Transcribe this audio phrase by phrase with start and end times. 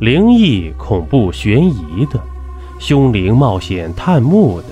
[0.00, 2.22] 灵异、恐怖、悬疑的，
[2.78, 4.68] 凶灵冒险探墓的，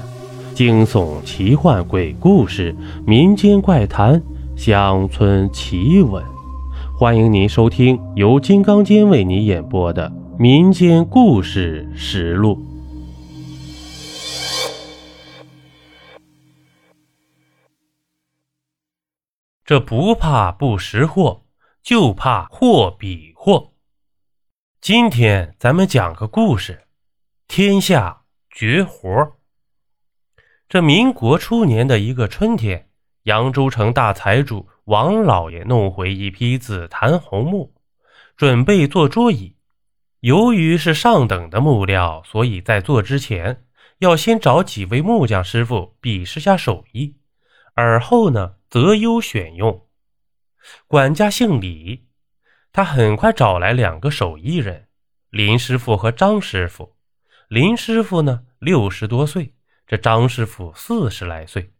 [0.54, 2.72] 惊悚、奇幻、鬼故事、
[3.04, 4.22] 民间怪谈、
[4.56, 6.22] 乡村奇闻，
[6.96, 10.08] 欢迎您收听由金刚间为您演播的
[10.38, 12.54] 《民间故事实录》。
[19.64, 21.42] 这不怕不识货，
[21.82, 23.72] 就怕货比货。
[24.88, 26.86] 今天咱们讲个故事：
[27.48, 29.36] 天下绝活。
[30.68, 32.88] 这民国初年的一个春天，
[33.24, 37.74] 扬州城大财主王老爷弄回一批紫檀红木，
[38.36, 39.56] 准备做桌椅。
[40.20, 43.64] 由于是上等的木料，所以在做之前
[43.98, 47.16] 要先找几位木匠师傅比试下手艺，
[47.74, 49.84] 而后呢择优选用。
[50.86, 52.05] 管家姓李。
[52.76, 54.88] 他很快找来两个手艺人，
[55.30, 56.94] 林师傅和张师傅。
[57.48, 59.54] 林师傅呢，六十多岁；
[59.86, 61.72] 这张师傅四十来岁。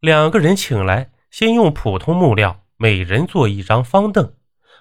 [0.00, 4.34] 两个人请来，先用普通木料，每人做一张方凳。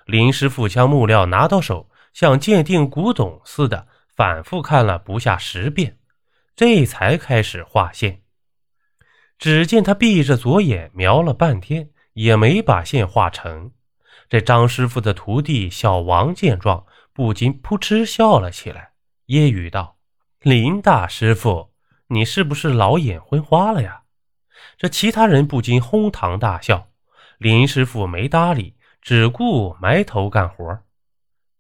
[0.07, 3.85] 林师傅将木料拿到手，像鉴定古董似的，
[4.15, 5.99] 反复看了不下十遍，
[6.55, 8.23] 这才开始画线。
[9.37, 13.73] 只见他闭着左眼瞄了半天，也没把线画成。
[14.33, 18.93] 这张师傅的徒弟小王见状，不禁扑哧笑了起来，
[19.27, 19.97] 揶揄道
[20.41, 21.69] ：“林大师傅，
[22.07, 24.05] 你是不是老眼昏花了呀？”
[24.75, 26.87] 这其他人不禁哄堂大笑。
[27.37, 30.79] 林师傅没搭理，只顾埋头干活。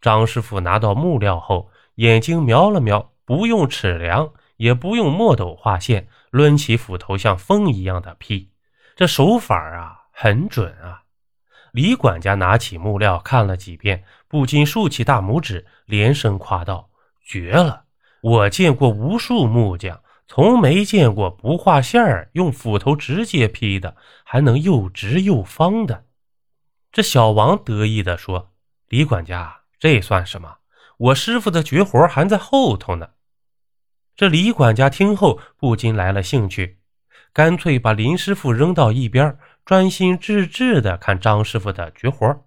[0.01, 8.49] 张师傅拿到木料后，眼睛瞄了瞄，不用尺量，也不用墨斗画线，抡起斧头像风一样的劈，
[8.95, 11.02] 这手法啊，很准啊！
[11.73, 16.91] 李管家拿起木料看了几遍，不禁竖起大拇指，连声夸道
[17.25, 17.85] ：“绝了！
[18.21, 26.05] 我见过无数木匠，从没见过不画线儿，用斧头直接劈的，还能又直又方的。”
[26.93, 28.51] 这小王得意地说
[28.89, 30.57] ：“李管家，这算什么？
[30.97, 33.09] 我师傅的绝活还在后头呢。”
[34.15, 36.77] 这李管家听后不禁来了兴趣，
[37.33, 39.35] 干脆把林师傅扔到一边。
[39.65, 42.45] 专心致志地看张师傅的绝活。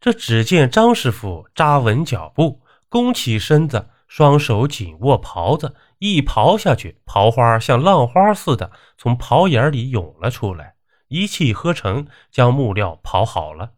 [0.00, 10.74] 这只见张师傅扎稳脚步，弓起身子，双手紧握袍子，一刨下去，刨花像浪花似的从刨眼里涌了出来，
[11.08, 13.72] 一气呵成将木料刨好了。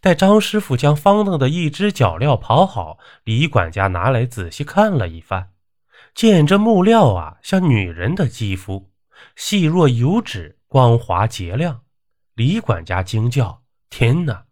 [0.00, 5.50] 待张师傅将方凳的一只脚料刨好，李管家拿来仔细看了一番，
[6.14, 8.90] 见这木料啊，像女人的肌肤，
[9.34, 10.58] 细若油脂。
[10.72, 11.82] 光滑洁亮，
[12.32, 14.46] 李管家惊叫：“天哪！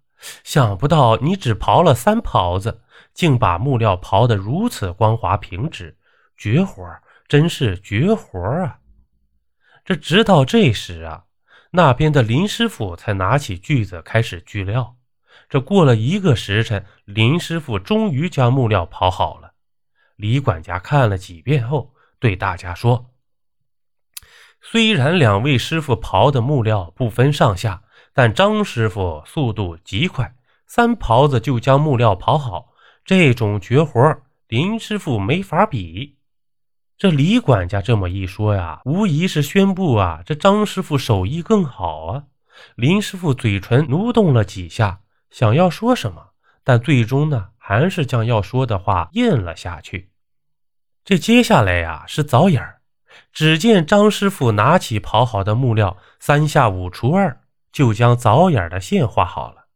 [0.44, 2.82] 想不到你只刨了三刨子，
[3.14, 5.96] 竟把木料刨得如此光滑平直，
[6.36, 6.84] 绝活
[7.26, 8.80] 真是绝活啊！”
[9.82, 11.24] 这直到这时啊，
[11.70, 14.98] 那边的林师傅才拿起锯子开始锯料。
[15.48, 19.54] 这过了一个时辰，林师傅终于将木料刨好了。
[20.16, 23.09] 李管家看了几遍后，对大家说。
[24.62, 27.82] 虽然两位师傅刨的木料不分上下，
[28.12, 30.34] 但张师傅速度极快，
[30.66, 32.68] 三刨子就将木料刨好。
[33.04, 36.18] 这种绝活，林师傅没法比。
[36.98, 42.24] 这李管家这么一说呀，无疑是宣布啊，这张师傅手艺更好啊。
[42.76, 45.00] 林师傅嘴唇蠕动了几下，
[45.30, 46.28] 想要说什么，
[46.62, 50.10] 但最终呢，还是将要说的话咽了下去。
[51.02, 52.79] 这接下来呀，是凿眼儿。
[53.32, 57.40] 只见张师傅拿起刨好的木料，三下五除二
[57.72, 59.66] 就将凿眼的线画好了。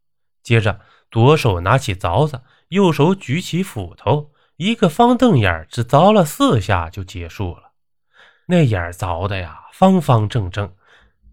[0.43, 0.79] 接着，
[1.09, 7.71] 左手拿起凿子，右手举起斧头，一个方凳眼只凿了四下就结束了。
[8.47, 10.73] 那眼凿的呀，方方正正，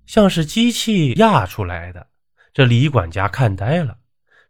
[0.06, 2.06] 像是机器压出来的。
[2.54, 3.96] 这李管家看呆了。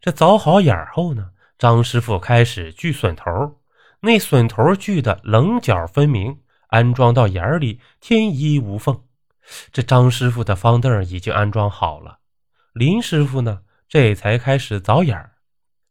[0.00, 3.60] 这凿好眼后呢，张师傅开始锯榫头，
[4.00, 6.38] 那榫头锯的棱角分明。
[6.72, 8.98] 安装到眼里，天衣无缝。
[9.72, 12.20] 这张师傅的方凳已经安装好了，
[12.72, 15.32] 林师傅呢，这才开始凿眼儿。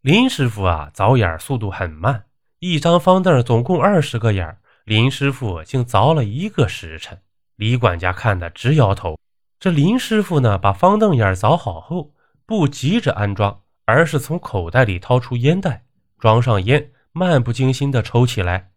[0.01, 2.24] 林师傅啊，凿眼儿速度很慢，
[2.57, 7.22] 一张方凳总共二十个眼儿，林师傅竟凿了一个时辰。
[7.57, 9.19] 李管家看得直摇头。
[9.60, 12.16] 这林师傅呢，把方凳眼凿好后，
[12.48, 15.86] 不急着安装，而是从口袋里掏出烟袋，
[16.18, 18.72] 装上烟，漫不经心地抽起来，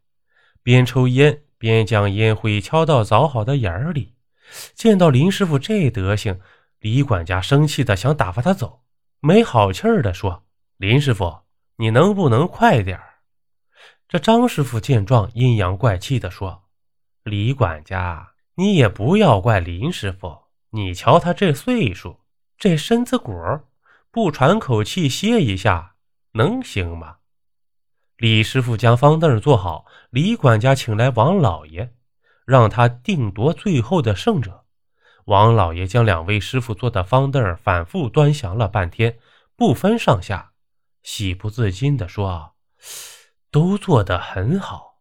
[0.63, 1.44] 边抽烟。
[1.59, 4.15] 边将烟灰敲到凿好的眼儿里，
[4.75, 6.41] 见到林师傅这德行，
[6.81, 8.83] 李管家生气的想打发他走，
[9.21, 10.45] 没好气儿的说
[10.77, 11.41] ：“林师傅，
[11.77, 13.15] 你能不能快点儿
[14.07, 16.65] 这张师傅见状，阴阳怪气的说
[17.25, 20.45] ：“李管家，你也不要怪林师傅。
[20.71, 22.21] 你瞧他这岁数，
[22.59, 23.33] 这身子骨，
[24.11, 25.95] 不喘口气歇一下，
[26.33, 27.17] 能行吗？”
[28.17, 31.93] 李师傅将方凳坐好，李管家请来王老爷，
[32.47, 34.65] 让他定夺最后的胜者。
[35.25, 39.19] 王老爷将两位师傅坐的方凳反复端详了半天，
[39.57, 40.53] 不分上下，
[41.03, 42.55] 喜不自禁地说
[43.51, 45.01] ：“都做得很好。”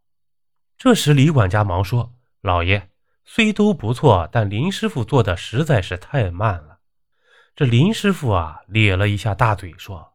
[0.78, 2.90] 这时，李管家忙说：“老爷，
[3.26, 6.80] 虽都不错，但林师傅做的实在是太慢了。”
[7.56, 10.14] 这林师傅啊，咧了一下大嘴说：“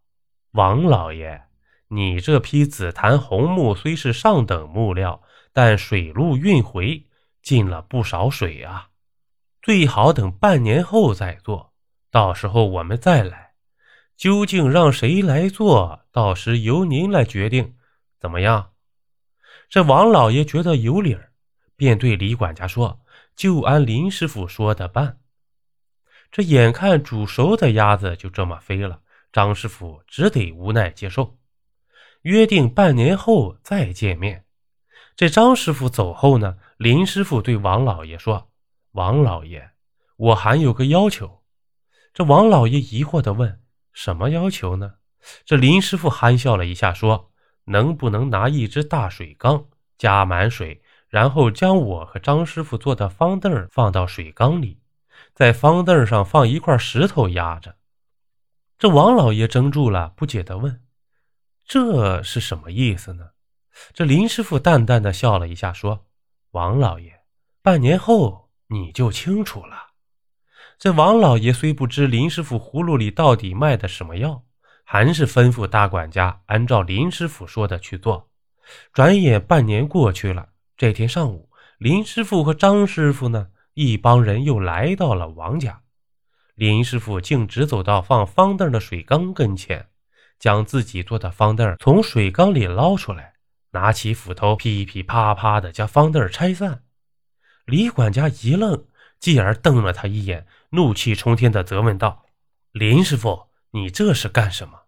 [0.53, 1.45] 王老爷。”
[1.89, 7.07] 你这批紫檀红木虽是上等木料，但水路运回
[7.43, 8.91] 进了不少水啊！
[9.63, 11.73] 最好等半年后再做，
[12.11, 13.53] 到时候我们再来。
[14.17, 17.77] 究竟让谁来做，到时由您来决定，
[18.19, 18.73] 怎么样？
[19.71, 21.33] 这王老爷觉得有理儿，
[21.77, 23.01] 便对李管家说
[23.37, 25.21] ：“就按林师傅说的办。”
[26.33, 29.01] 这眼看煮熟的鸭子就这么飞了，
[29.33, 31.38] 张师傅只得无奈接受。
[32.23, 34.45] 约定半年后再见面。
[35.17, 38.51] 这张师傅走后呢，林师傅对王老爷说
[38.93, 39.71] ：“王老爷，
[40.17, 41.43] 我还有个要求。”
[42.15, 43.61] 这王老爷疑惑地问
[43.93, 44.95] ：“什么要求呢？”
[45.45, 47.31] 这林师傅憨笑了一下，说
[47.67, 49.67] ：“能不能拿一只大水缸，
[49.97, 54.81] 加满水，然后将我和张师傅坐的方凳放到水缸里，
[55.35, 57.77] 在方凳上放一块石头压着？”
[58.79, 60.81] 这王老爷怔住了，不解地问。
[61.69, 63.29] 这是什么意思呢？
[63.93, 66.07] 这林师傅淡淡的笑了一下，说
[66.53, 67.21] ：“王老爷，
[67.63, 69.89] 半年后你就清楚了。”
[70.81, 74.45] 这王老爷虽不知林师傅葫芦里到底卖的什么药，
[74.83, 78.31] 还是吩咐大管家按照林师傅说的去做。
[78.95, 85.83] 转眼半年过去了，这天上午，林师傅和张师傅呢，一帮人又来到了王家。
[86.55, 89.87] 林师傅径直走到放方凳的水缸跟前。
[90.39, 93.35] 将自己做的方凳从水缸里捞出来，
[93.73, 96.83] 拿起斧头噼噼啪啪的将方凳拆散。
[97.67, 98.87] 李管家一愣，
[99.21, 102.25] 继而瞪了他一眼，怒气冲天的责问道
[102.73, 104.83] ：“林师傅，你这是干什么？”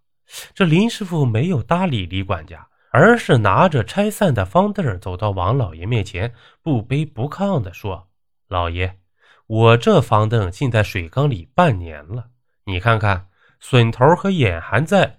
[0.55, 6.33] 这林师傅没有搭理李管家，而是拿着拆散的方凳走到王老爷面前，
[6.63, 8.09] 不卑不亢地说
[8.49, 9.01] ：“老爷，
[9.47, 12.29] 我这方凳浸在水缸里半年了，
[12.65, 15.19] 你看看，笋头和眼还在。”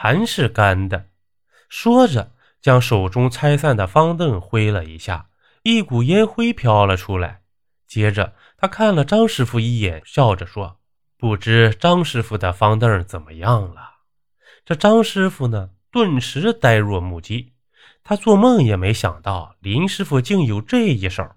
[0.00, 1.06] 还是干的。
[1.68, 2.30] 说着，
[2.62, 5.26] 将手中拆散的方凳挥了一下，
[5.64, 7.40] 一股烟灰飘了出来。
[7.88, 10.78] 接着，他看了张师傅一眼，笑着说
[11.18, 13.94] ：“不知张师傅的方凳怎么样了？”
[14.64, 17.54] 这张师傅呢，顿时呆若木鸡。
[18.04, 21.28] 他做梦也没想到林师傅竟有这一手。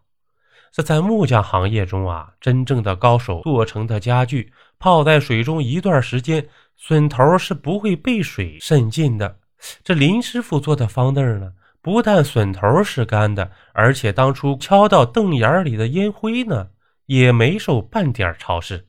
[0.71, 6.47] 这在木匠行业中啊，真正的高手做成的家具，泡在水中一段时间。
[6.77, 9.39] 笋头是不会被水渗进的。
[9.83, 16.69] 这林师傅做的方凳呢，不但笋头是干的，而且当初敲到凳眼里的烟灰呢，
[17.05, 18.87] 也没受半点潮湿。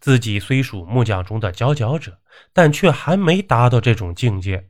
[0.00, 2.18] 自己虽属木匠中的佼佼者，
[2.52, 4.68] 但却还没达到这种境界。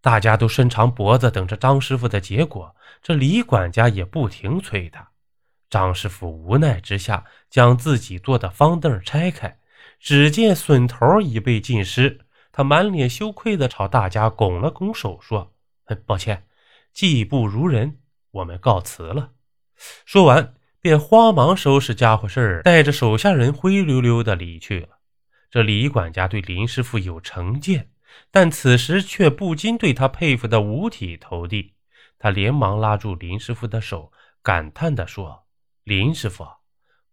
[0.00, 5.06] 大家都伸长脖子等着张师傅的结果，这李管家也不停催他。
[5.68, 9.57] 张师傅无奈之下，将自己做的方凳拆开。
[9.98, 12.20] 只见笋头已被浸湿，
[12.52, 15.52] 他满脸羞愧地朝大家拱了拱手，说
[16.06, 16.46] ：“抱歉，
[16.92, 17.98] 技不如人，
[18.30, 19.32] 我们告辞了。”
[20.06, 24.98] 说完，便慌忙收拾家伙事儿，带着手下人灰溜溜地离去了。
[25.50, 27.90] 这李管家对林师傅有成见，
[28.30, 31.74] 但此时却不禁对他佩服得五体投地。
[32.18, 34.12] 他连忙拉住林师傅的手，
[34.42, 35.46] 感叹地说
[35.84, 36.46] ：“林师傅，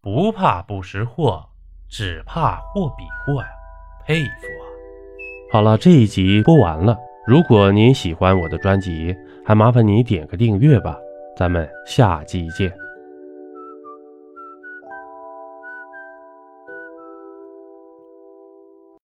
[0.01, 1.49] 不怕不识货。”
[1.97, 3.47] 只怕货比货呀，
[4.05, 4.63] 佩服啊！
[5.49, 6.97] 好了，这一集播完了。
[7.25, 10.97] 如果您喜欢我的专辑，还麻烦您点个订阅吧。
[11.37, 12.84] 咱们下集见。